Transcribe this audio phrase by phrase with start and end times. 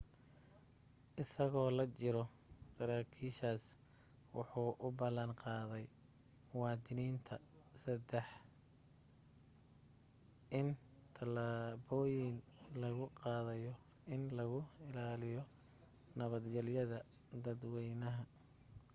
[1.23, 2.23] isagoo la jiro
[2.75, 3.63] saraakiishaas
[4.37, 5.85] wuxuu u ballan qaaday
[6.51, 7.33] muwadiniinta
[7.79, 8.29] texas
[10.59, 10.67] in
[11.15, 12.35] talaabooyin
[12.81, 13.73] lagu qaadayo
[14.15, 14.59] in lagu
[14.89, 15.41] ilaaliyi
[16.19, 16.97] nabadgeliyada
[17.45, 18.23] dadwaynaha